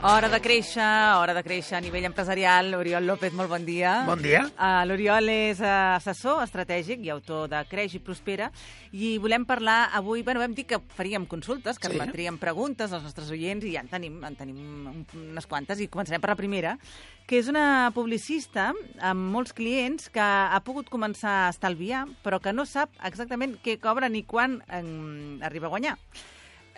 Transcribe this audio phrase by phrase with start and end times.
[0.00, 0.84] Hora de créixer,
[1.18, 2.68] hora de créixer a nivell empresarial.
[2.78, 4.04] Oriol López, molt bon dia.
[4.06, 4.44] Bon dia.
[4.54, 8.46] Uh, L'Oriol és uh, assessor estratègic i autor de Creix i Prospera
[8.94, 11.98] i volem parlar avui, bueno, vam dir que faríem consultes, que Sí.
[11.98, 15.88] admetríem preguntes als nostres oients i ja en tenim, en tenim un- unes quantes i
[15.90, 16.78] començarem per la primera,
[17.26, 18.70] que és una publicista
[19.02, 23.80] amb molts clients que ha pogut començar a estalviar però que no sap exactament què
[23.82, 25.98] cobra ni quan en, arriba a guanyar.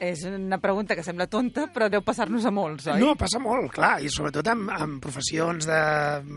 [0.00, 3.02] És una pregunta que sembla tonta, però deu passar-nos a molts, oi?
[3.02, 5.80] No, passa molt, clar, i sobretot amb, amb professions de...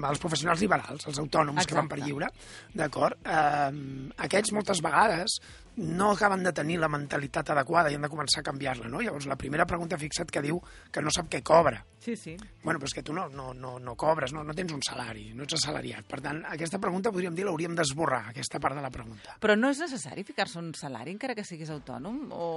[0.10, 2.10] els professionals liberals, els autònoms que van per Exacte.
[2.12, 2.28] lliure,
[2.76, 3.22] d'acord?
[3.24, 3.70] Eh,
[4.28, 5.38] aquests moltes vegades
[5.78, 9.02] no acaben de tenir la mentalitat adequada i han de començar a canviar-la, no?
[9.02, 10.60] Llavors, la primera pregunta, fixa't que diu
[10.92, 11.80] que no sap què cobra.
[12.04, 12.34] Sí, sí.
[12.64, 15.30] Bueno, però és que tu no, no, no, no cobres, no, no tens un salari,
[15.34, 16.04] no ets assalariat.
[16.06, 19.38] Per tant, aquesta pregunta, podríem dir, l'hauríem d'esborrar, aquesta part de la pregunta.
[19.40, 22.26] Però no és necessari ficar-se un salari encara que siguis autònom?
[22.36, 22.50] O,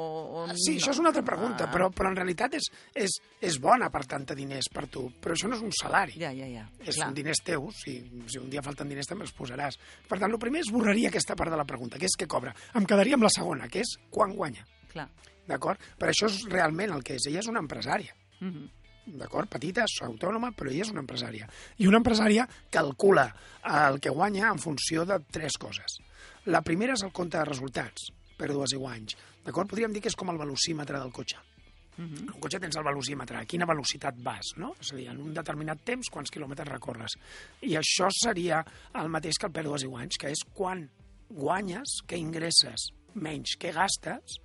[0.43, 0.81] o Sí, no?
[0.81, 4.03] això és una altra pregunta, Ah, però, però en realitat és, és, és bona per
[4.11, 6.19] tanta diners per tu, però això no és un salari.
[6.19, 6.67] Ja, ja, ja.
[6.83, 7.09] És Clar.
[7.13, 7.95] un diners teus, si,
[8.27, 9.79] si un dia falten diners també els posaràs.
[10.11, 12.51] Per tant, el primer és borraria aquesta part de la pregunta, que és què cobra.
[12.75, 14.67] Em quedaria amb la segona, que és quan guanya.
[14.93, 15.09] Clar.
[15.47, 15.81] D'acord?
[15.99, 17.27] Però això és realment el que és.
[17.27, 18.15] Ella és una empresària.
[18.41, 18.71] Mhm.
[19.07, 19.49] D'acord?
[19.49, 21.49] Petita, és autònoma, però ella és una empresària.
[21.79, 23.29] I una empresària calcula
[23.63, 26.01] el que guanya en funció de tres coses.
[26.47, 29.17] La primera és el compte de resultats, pèrdues i guanys.
[29.45, 29.71] D'acord?
[29.71, 31.39] Podríem dir que és com el velocímetre del cotxe.
[31.97, 32.17] Mhm.
[32.19, 34.75] En un cotxe tens el velocímetre, a quina velocitat vas, no?
[34.81, 37.17] És a dir, en un determinat temps, quants quilòmetres recorres.
[37.63, 40.91] I això seria el mateix que el pèrdues i guanys, que és quan
[41.31, 44.39] guanyes, què ingresses, menys què gastes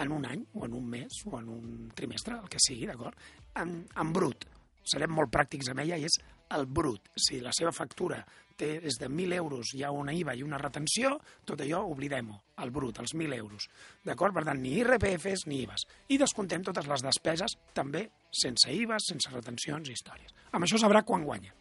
[0.00, 3.18] en un any, o en un mes, o en un trimestre, el que sigui, d'acord?
[3.60, 4.46] En, en brut.
[4.88, 6.16] Serem molt pràctics amb ella i és
[6.56, 7.10] el brut.
[7.16, 8.22] Si la seva factura
[8.58, 11.14] té, és de 1.000 euros, hi ha una IVA i una retenció,
[11.48, 13.68] tot allò oblidem-ho, el brut, els 1.000 euros.
[14.04, 14.34] D'acord?
[14.36, 15.86] Per tant, ni IRPFs ni IVAs.
[16.12, 18.06] I descontem totes les despeses, també
[18.42, 20.34] sense IVAs, sense retencions i històries.
[20.52, 21.54] Amb això sabrà quan guanya.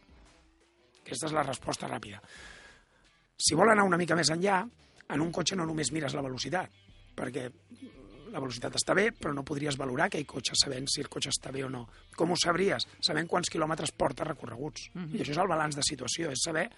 [1.02, 2.22] Aquesta és la resposta ràpida.
[3.42, 4.62] Si vol anar una mica més enllà,
[5.12, 6.70] en un cotxe no només mires la velocitat,
[7.18, 7.48] perquè
[8.32, 11.52] la velocitat està bé, però no podries valorar aquell cotxe sabent si el cotxe està
[11.52, 11.88] bé o no.
[12.16, 12.86] Com ho sabries?
[13.04, 14.88] Sabent quants quilòmetres porta recorreguts.
[15.18, 16.70] I això és el balanç de situació, és saber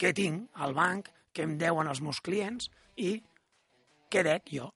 [0.00, 3.18] què tinc al banc, què em deuen els meus clients i
[4.08, 4.70] què dec jo.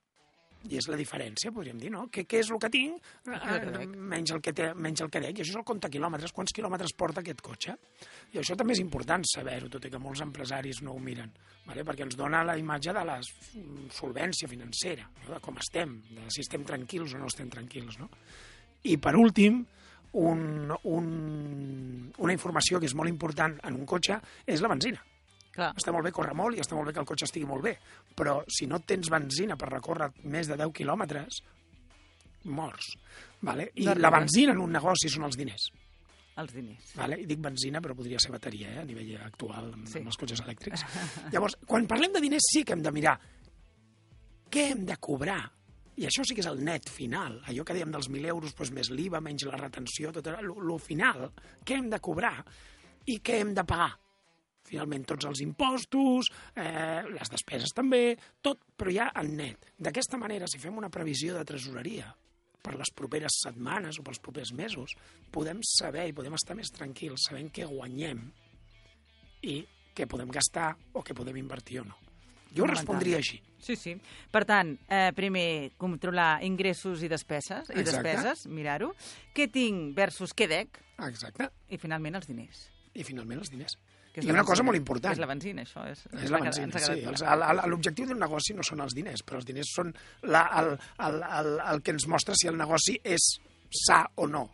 [0.67, 2.09] I és la diferència, podríem dir, no?
[2.11, 3.93] Què, què és el que tinc què eh, dec.
[4.11, 5.39] menys el que, té, menys el que dec.
[5.39, 6.35] I això és el compte quilòmetres.
[6.35, 7.77] Quants quilòmetres porta aquest cotxe?
[8.35, 11.31] I això també és important saber-ho, tot i que molts empresaris no ho miren,
[11.67, 11.87] vale?
[11.87, 15.37] perquè ens dona la imatge de la solvència financera, no?
[15.37, 18.01] de com estem, de si estem tranquils o no estem tranquils.
[18.03, 18.11] No?
[18.91, 19.63] I per últim,
[20.19, 21.09] un, un,
[22.19, 25.05] una informació que és molt important en un cotxe és la benzina.
[25.59, 25.73] Clar.
[25.81, 27.73] Està molt bé córrer molt i està molt bé que el cotxe estigui molt bé,
[28.15, 31.41] però si no tens benzina per recórrer més de 10 quilòmetres,
[32.55, 32.93] morts.
[33.43, 33.73] Vale?
[33.75, 35.69] I No la benzina en un negoci són els diners.
[36.39, 36.93] Els diners.
[36.95, 37.19] Vale?
[37.19, 38.79] I dic benzina, però podria ser bateria, eh?
[38.85, 39.99] a nivell actual, amb, Sí.
[39.99, 40.85] amb els cotxes elèctrics.
[41.35, 43.19] Llavors, quan parlem de diners sí que hem de mirar
[44.49, 45.43] què hem de cobrar.
[45.99, 47.41] I això sí que és el net final.
[47.51, 51.33] Allò que dèiem dels 1.000 euros, doncs més l'IVA, menys la retenció, tot lo final.
[51.67, 52.37] Què hem de cobrar
[53.11, 53.97] i què hem de pagar?
[54.69, 59.71] Finalment, tots els impostos, eh, les despeses també, tot, però ja en net.
[59.79, 62.11] D'aquesta manera, si fem una previsió de tresoreria
[62.63, 64.93] per les properes setmanes o pels propers mesos,
[65.33, 68.27] podem saber i podem estar més tranquils sabent què guanyem
[69.49, 69.63] i
[69.95, 71.97] què podem gastar o què podem invertir o no.
[72.55, 73.39] Jo respondria així.
[73.61, 73.93] Sí, sí.
[74.33, 78.15] Per tant, eh, primer, controlar ingressos i despeses, i Exacte.
[78.15, 78.93] despeses, mirar-ho.
[79.35, 81.51] Què tinc versus què dec, Exacte.
[81.69, 82.71] i finalment els diners.
[82.95, 83.77] I finalment els diners.
[84.13, 85.13] Que és I la una cosa molt important.
[85.15, 85.85] És la benzina, això.
[85.91, 87.27] És, És la que benzina, sí.
[87.71, 89.93] L'objectiu d'un negoci no són els diners, però els diners són
[90.27, 90.73] la, el,
[91.07, 93.35] el, el, el que ens mostra si el negoci és
[93.85, 94.47] sa o no.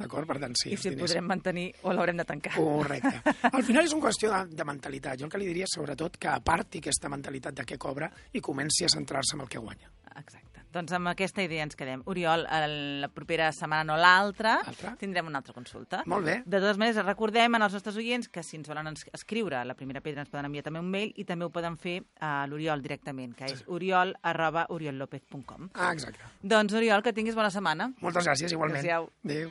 [0.00, 0.24] D'acord?
[0.28, 2.54] Per tant, sí, I si el podrem mantenir o l'haurem de tancar.
[2.56, 3.34] Correcte.
[3.56, 5.20] Al final és una qüestió de, de mentalitat.
[5.20, 8.88] Jo el que li diria, sobretot, que aparti aquesta mentalitat de què cobra i comenci
[8.88, 9.92] a centrar-se en el que guanya.
[10.16, 10.59] Exacte.
[10.72, 12.02] Doncs amb aquesta idea ens quedem.
[12.06, 14.94] Oriol, el- la propera setmana, no l'altra, Altra?
[14.96, 16.02] tindrem una altra consulta.
[16.06, 16.42] Molt bé.
[16.46, 20.20] De totes maneres, recordem als nostres oients que si ens volen escriure la primera pedra
[20.22, 23.44] ens poden enviar també un mail i també ho poden fer a l'Oriol directament, que
[23.46, 25.70] és oriol arroba oriollopez.com.
[25.74, 26.20] Ah, exacte.
[26.42, 27.92] Doncs, Oriol, que tinguis bona setmana.
[28.00, 28.80] Moltes gràcies, igualment.
[28.80, 29.10] Adéu-siau.
[29.24, 29.50] Adéu.